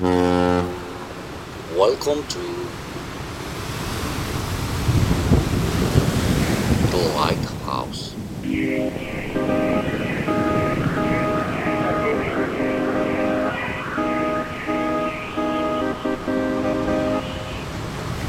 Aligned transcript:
Welcome 0.00 0.68
to 2.28 2.38
the 6.92 6.98
Lighthouse. 7.16 8.14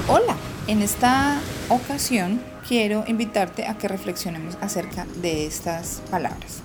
Hola, 0.07 0.35
en 0.65 0.81
esta 0.81 1.39
ocasión 1.69 2.41
quiero 2.67 3.03
invitarte 3.05 3.67
a 3.67 3.77
que 3.77 3.87
reflexionemos 3.87 4.57
acerca 4.59 5.05
de 5.17 5.45
estas 5.45 6.01
palabras. 6.09 6.63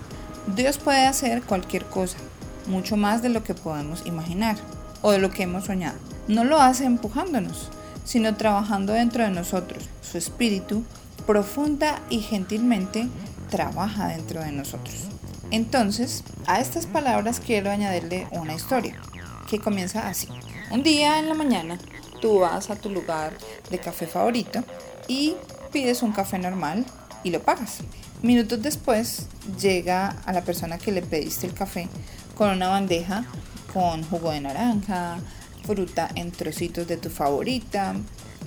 Dios 0.57 0.79
puede 0.79 1.05
hacer 1.05 1.43
cualquier 1.43 1.85
cosa, 1.85 2.17
mucho 2.67 2.97
más 2.97 3.21
de 3.21 3.29
lo 3.29 3.45
que 3.45 3.53
podemos 3.53 4.07
imaginar 4.07 4.57
o 5.05 5.13
de 5.13 5.19
lo 5.19 5.31
que 5.31 5.43
hemos 5.43 5.65
soñado. 5.65 5.99
No 6.29 6.45
lo 6.45 6.59
hace 6.59 6.87
empujándonos, 6.87 7.69
sino 8.07 8.37
trabajando 8.37 8.95
dentro 8.95 9.23
de 9.23 9.31
nosotros. 9.31 9.85
Su 10.01 10.17
espíritu, 10.17 10.83
profunda 11.27 12.01
y 12.09 12.21
gentilmente, 12.21 13.09
trabaja 13.51 14.09
dentro 14.09 14.41
de 14.41 14.51
nosotros. 14.53 14.95
Entonces, 15.51 16.25
a 16.47 16.59
estas 16.59 16.87
palabras 16.87 17.39
quiero 17.45 17.71
añadirle 17.71 18.27
una 18.31 18.55
historia 18.55 18.97
que 19.47 19.59
comienza 19.59 20.09
así. 20.09 20.27
Un 20.71 20.83
día 20.83 21.19
en 21.19 21.29
la 21.29 21.35
mañana, 21.35 21.79
tú 22.23 22.41
vas 22.41 22.71
a 22.71 22.77
tu 22.77 22.89
lugar 22.89 23.37
de 23.71 23.79
café 23.79 24.07
favorito 24.07 24.65
y 25.07 25.35
pides 25.71 26.03
un 26.03 26.13
café 26.13 26.39
normal 26.39 26.87
y 27.23 27.31
lo 27.31 27.43
pagas. 27.43 27.81
Minutos 28.23 28.63
después 28.63 29.27
llega 29.61 30.17
a 30.25 30.33
la 30.33 30.41
persona 30.41 30.79
que 30.79 30.93
le 30.93 31.03
pediste 31.03 31.47
el 31.47 31.53
café 31.53 31.91
con 32.35 32.49
una 32.49 32.69
bandeja 32.69 33.27
con 33.75 34.05
jugo 34.05 34.31
de 34.31 34.41
naranja, 34.41 35.19
fruta 35.65 36.09
en 36.15 36.31
trocitos 36.31 36.87
de 36.87 36.97
tu 36.97 37.11
favorita, 37.11 37.95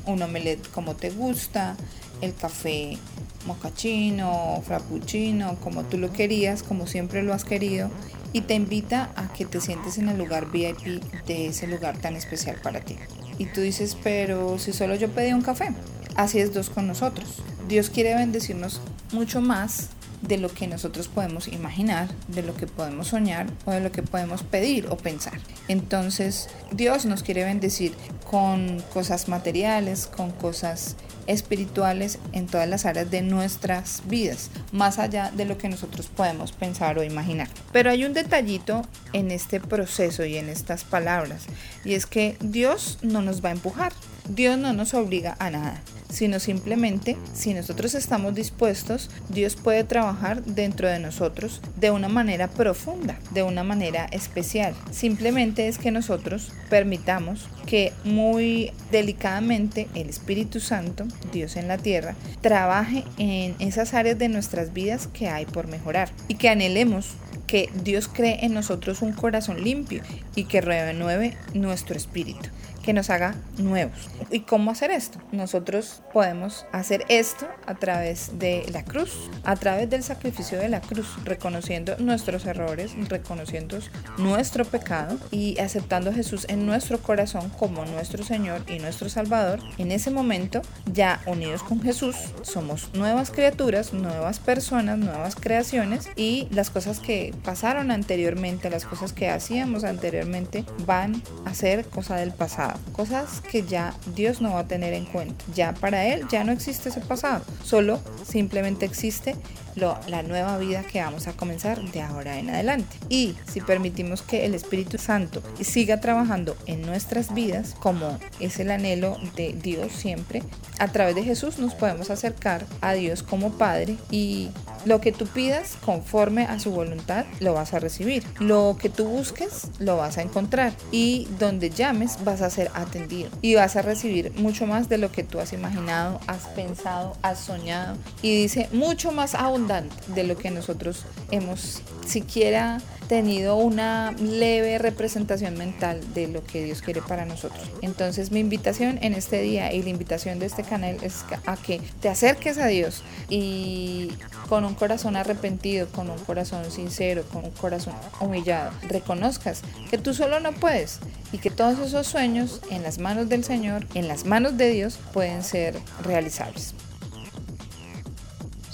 un 0.06 0.22
omelette 0.22 0.72
como 0.72 0.96
te 0.96 1.10
gusta, 1.10 1.76
el 2.22 2.34
café 2.34 2.98
mocachino, 3.46 4.62
frappuccino, 4.66 5.58
como 5.60 5.84
tú 5.84 5.98
lo 5.98 6.12
querías, 6.12 6.64
como 6.64 6.88
siempre 6.88 7.22
lo 7.24 7.34
has 7.34 7.44
querido, 7.44 7.92
y 8.34 8.42
te 8.42 8.56
invita 8.56 9.12
a 9.16 9.32
que 9.34 9.46
te 9.46 9.62
sientes 9.62 9.98
en 9.98 10.10
el 10.10 10.18
lugar 10.18 10.50
VIP 10.52 11.04
de 11.26 11.48
ese 11.48 11.68
lugar 11.68 11.98
tan 11.98 12.16
especial 12.16 12.58
para 12.64 12.80
ti. 12.82 12.96
Y 13.38 13.46
tú 13.46 13.62
dices, 13.62 13.98
pero 14.04 14.58
si 14.58 14.74
solo 14.74 14.96
yo 14.96 15.10
pedí 15.10 15.34
un 15.34 15.42
café. 15.42 15.70
Así 16.16 16.40
es 16.40 16.54
Dios 16.54 16.70
con 16.70 16.88
nosotros. 16.88 17.44
Dios 17.68 17.90
quiere 17.90 18.16
bendecirnos 18.16 18.80
mucho 19.12 19.42
más 19.42 19.90
de 20.22 20.38
lo 20.38 20.50
que 20.50 20.68
nosotros 20.68 21.08
podemos 21.08 21.48
imaginar, 21.48 22.08
de 22.28 22.42
lo 22.42 22.56
que 22.56 22.66
podemos 22.66 23.10
soñar 23.10 23.48
o 23.66 23.72
de 23.72 23.82
lo 23.82 23.92
que 23.92 24.04
podemos 24.04 24.42
pedir 24.42 24.88
o 24.90 24.98
pensar. 24.98 25.40
Entonces, 25.68 26.50
Dios 26.72 27.06
nos 27.06 27.24
quiere 27.24 27.44
bendecir 27.44 27.94
con 28.30 28.82
cosas 28.94 29.28
materiales, 29.28 30.08
con 30.08 30.32
cosas 30.32 30.96
espirituales 31.28 32.20
en 32.32 32.48
todas 32.48 32.68
las 32.70 32.86
áreas 32.86 33.12
de 33.12 33.22
nuestras 33.22 34.02
vidas, 34.08 34.50
más 34.72 34.98
allá 34.98 35.32
de 35.36 35.46
lo 35.46 35.58
que 35.58 35.70
nosotros 35.70 36.08
podemos 36.08 36.54
pensar 36.54 36.98
o 36.98 37.04
imaginar. 37.04 37.50
Pero 37.74 37.92
hay 37.92 38.06
un 38.06 38.14
detallito 38.14 38.84
en 39.14 39.32
este 39.32 39.60
proceso 39.60 40.26
y 40.26 40.38
en 40.38 40.50
estas 40.50 40.86
palabras, 40.86 41.44
y 41.84 41.94
es 41.96 42.06
que 42.06 42.38
Dios 42.40 42.98
no 43.02 43.22
nos 43.22 43.44
va 43.44 43.50
a 43.50 43.54
empujar, 43.54 43.92
Dios 44.30 44.58
no 44.58 44.74
nos 44.74 44.94
obliga 44.94 45.36
a 45.40 45.50
nada 45.50 45.82
sino 46.10 46.40
simplemente 46.40 47.18
si 47.34 47.54
nosotros 47.54 47.96
estamos 47.96 48.34
dispuestos, 48.34 49.10
Dios 49.30 49.56
puede 49.56 49.84
trabajar 49.84 50.44
dentro 50.44 50.88
de 50.88 51.00
nosotros 51.00 51.62
de 51.76 51.92
una 51.92 52.08
manera 52.08 52.48
profunda, 52.48 53.20
de 53.32 53.44
una 53.44 53.64
manera 53.64 54.06
especial. 54.12 54.74
Simplemente 54.92 55.68
es 55.68 55.78
que 55.78 55.92
nosotros 55.92 56.52
permitamos 56.70 57.48
que 57.66 57.94
muy 58.04 58.72
delicadamente 58.92 59.88
el 59.96 60.10
Espíritu 60.10 60.60
Santo, 60.60 61.06
Dios 61.32 61.56
en 61.56 61.68
la 61.68 61.78
tierra, 61.78 62.16
trabaje 62.42 63.04
en 63.18 63.56
esas 63.60 63.94
áreas 63.94 64.18
de 64.18 64.30
nuestras 64.30 64.74
vidas 64.74 65.08
que 65.08 65.28
hay 65.28 65.46
por 65.46 65.68
mejorar 65.68 66.10
y 66.28 66.36
que 66.36 66.50
anhelemos 66.50 67.12
que 67.48 67.70
Dios 67.84 68.10
cree 68.10 68.46
en 68.46 68.54
nosotros 68.54 69.02
un 69.02 69.14
corazón 69.14 69.64
limpio 69.64 70.02
y 70.36 70.46
que 70.46 70.60
renueve 70.60 71.38
nuestro 71.54 71.96
espíritu 71.96 72.50
que 72.88 72.94
nos 72.94 73.10
haga 73.10 73.36
nuevos. 73.58 73.98
¿Y 74.32 74.40
cómo 74.40 74.72
hacer 74.72 74.92
esto? 74.92 75.20
Nosotros 75.34 76.02
podemos 76.14 76.66
hacer 76.72 77.04
esto 77.10 77.46
a 77.66 77.76
través 77.76 78.40
de 78.40 78.66
la 78.72 78.86
cruz, 78.86 79.30
a 79.44 79.58
través 79.58 79.90
del 79.90 80.04
sacrificio 80.04 80.58
de 80.58 80.70
la 80.70 80.80
cruz, 80.80 81.06
reconociendo 81.26 81.98
nuestros 82.00 82.46
errores, 82.46 82.94
reconociendo 83.10 83.78
nuestro 84.18 84.64
pecado 84.64 85.18
y 85.32 85.60
aceptando 85.60 86.12
a 86.12 86.14
Jesús 86.14 86.46
en 86.48 86.66
nuestro 86.66 87.00
corazón 87.00 87.50
como 87.60 87.84
nuestro 87.84 88.24
Señor 88.24 88.62
y 88.68 88.80
nuestro 88.80 89.10
Salvador. 89.10 89.60
En 89.78 89.92
ese 89.92 90.10
momento, 90.10 90.62
ya 90.86 91.20
unidos 91.26 91.64
con 91.64 91.82
Jesús, 91.82 92.16
somos 92.42 92.94
nuevas 92.94 93.32
criaturas, 93.32 93.92
nuevas 93.92 94.40
personas, 94.40 94.98
nuevas 94.98 95.36
creaciones 95.36 96.08
y 96.16 96.48
las 96.52 96.70
cosas 96.70 97.02
que 97.02 97.36
pasaron 97.44 97.92
anteriormente, 97.92 98.70
las 98.70 98.86
cosas 98.86 99.12
que 99.12 99.28
hacíamos 99.28 99.84
anteriormente, 99.84 100.64
van 100.86 101.22
a 101.44 101.54
ser 101.54 101.84
cosa 101.84 102.16
del 102.16 102.32
pasado 102.32 102.77
cosas 102.92 103.42
que 103.42 103.64
ya 103.64 103.94
Dios 104.16 104.42
no 104.42 104.54
va 104.54 104.62
a 104.62 104.68
tener 104.68 104.94
en 104.94 105.06
cuenta. 105.06 105.44
Ya 105.54 105.74
para 105.74 106.06
Él 106.06 106.26
ya 106.30 106.44
no 106.44 106.52
existe 106.52 106.90
ese 106.90 107.02
pasado, 107.02 107.44
solo 107.64 108.00
simplemente 108.26 108.86
existe 108.86 109.36
la 109.78 110.24
nueva 110.24 110.58
vida 110.58 110.84
que 110.84 111.02
vamos 111.02 111.28
a 111.28 111.34
comenzar 111.34 111.82
de 111.92 112.02
ahora 112.02 112.40
en 112.40 112.50
adelante. 112.50 112.98
Y 113.10 113.36
si 113.52 113.62
permitimos 113.62 114.22
que 114.22 114.46
el 114.46 114.56
Espíritu 114.56 114.98
Santo 114.98 115.42
siga 115.62 116.00
trabajando 116.00 116.56
en 116.66 116.82
nuestras 116.82 117.34
vidas, 117.34 117.76
como 117.80 118.18
es 118.40 118.60
el 118.60 118.72
anhelo 118.72 119.18
de 119.36 119.54
Dios 119.54 119.92
siempre, 119.92 120.42
a 120.80 120.88
través 120.90 121.16
de 121.16 121.24
Jesús 121.24 121.60
nos 121.60 121.74
podemos 121.74 122.10
acercar 122.10 122.66
a 122.82 122.94
Dios 122.94 123.24
como 123.24 123.52
Padre 123.52 123.98
y 124.12 124.50
lo 124.86 125.02
que 125.02 125.12
tú 125.12 125.26
pidas 125.28 125.76
conforme 125.84 126.44
a 126.44 126.60
su 126.60 126.72
voluntad 126.72 127.26
lo 127.40 127.54
vas 127.54 127.74
a 127.74 127.80
recibir. 127.80 128.24
Lo 128.40 128.78
que 128.80 128.90
tú 128.90 129.06
busques 129.06 129.68
lo 129.80 129.98
vas 129.98 130.18
a 130.18 130.22
encontrar 130.22 130.74
y 130.92 131.28
donde 131.40 131.70
llames 131.70 132.24
vas 132.24 132.42
a 132.42 132.50
ser 132.50 132.72
atendido 132.74 133.30
y 133.42 133.56
vas 133.56 133.76
a 133.76 133.82
recibir 133.82 134.32
mucho 134.36 134.66
más 134.66 134.88
de 134.90 134.98
lo 134.98 135.12
que 135.12 135.24
tú 135.24 135.40
has 135.40 135.54
imaginado, 135.54 136.20
has 136.28 136.48
pensado, 136.48 137.18
has 137.22 137.40
soñado 137.40 137.98
y 138.22 138.44
dice 138.44 138.70
mucho 138.72 139.12
más 139.12 139.36
de 139.68 140.24
lo 140.24 140.38
que 140.38 140.50
nosotros 140.50 141.04
hemos 141.30 141.82
siquiera 142.06 142.80
tenido 143.08 143.56
una 143.56 144.12
leve 144.14 144.78
representación 144.78 145.58
mental 145.58 146.02
de 146.14 146.28
lo 146.28 146.44
que 146.44 146.64
Dios 146.64 146.82
quiere 146.82 147.02
para 147.02 147.26
nosotros. 147.26 147.62
Entonces 147.82 148.32
mi 148.32 148.40
invitación 148.40 149.00
en 149.02 149.14
este 149.14 149.42
día 149.42 149.74
y 149.74 149.82
la 149.82 149.90
invitación 149.90 150.40
de 150.40 150.46
este 150.46 150.64
canal 150.64 150.98
es 151.02 151.24
a 151.46 151.58
que 151.58 151.82
te 152.02 152.10
acerques 152.10 152.58
a 152.58 152.68
Dios 152.68 153.04
y 153.30 154.12
con 154.50 154.66
un 154.66 154.76
corazón 154.76 155.16
arrepentido, 155.16 155.88
con 155.88 156.10
un 156.10 156.20
corazón 156.20 156.70
sincero, 156.72 157.24
con 157.32 157.46
un 157.46 157.52
corazón 157.52 157.94
humillado, 158.20 158.72
reconozcas 158.84 159.62
que 159.90 159.98
tú 159.98 160.14
solo 160.14 160.40
no 160.40 160.54
puedes 160.54 161.00
y 161.32 161.38
que 161.40 161.50
todos 161.50 161.80
esos 161.80 162.08
sueños 162.08 162.62
en 162.70 162.84
las 162.84 163.00
manos 163.00 163.30
del 163.30 163.44
Señor, 163.44 163.86
en 163.94 164.08
las 164.08 164.26
manos 164.26 164.58
de 164.58 164.70
Dios, 164.70 165.00
pueden 165.14 165.44
ser 165.44 165.78
realizables. 166.04 166.74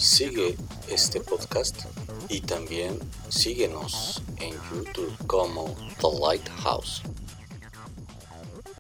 Sigue 0.03 0.57
este 0.89 1.21
podcast 1.21 1.85
y 2.27 2.41
también 2.41 2.99
síguenos 3.29 4.21
en 4.41 4.51
YouTube 4.51 5.15
como 5.27 5.73
The 6.01 6.09
Lighthouse. 6.19 7.01